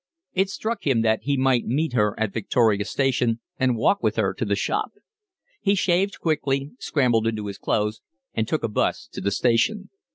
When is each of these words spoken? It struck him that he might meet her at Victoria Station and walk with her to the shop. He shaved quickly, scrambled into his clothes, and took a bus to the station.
It 0.33 0.49
struck 0.49 0.87
him 0.87 1.03
that 1.03 1.19
he 1.25 1.37
might 1.37 1.67
meet 1.67 1.93
her 1.93 2.19
at 2.19 2.33
Victoria 2.33 2.85
Station 2.85 3.39
and 3.59 3.77
walk 3.77 4.01
with 4.01 4.15
her 4.15 4.33
to 4.33 4.43
the 4.45 4.55
shop. 4.55 4.93
He 5.61 5.75
shaved 5.75 6.19
quickly, 6.19 6.71
scrambled 6.79 7.27
into 7.27 7.45
his 7.45 7.59
clothes, 7.59 8.01
and 8.33 8.47
took 8.47 8.63
a 8.63 8.67
bus 8.67 9.07
to 9.11 9.21
the 9.21 9.29
station. 9.29 9.91